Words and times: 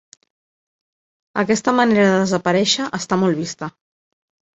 Aquesta 1.41 1.73
manera 1.79 2.07
de 2.07 2.15
desaparèixer 2.21 2.87
està 3.01 3.19
molt 3.25 3.39
vista. 3.43 3.71